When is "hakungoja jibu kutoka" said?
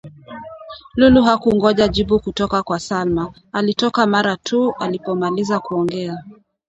1.21-2.63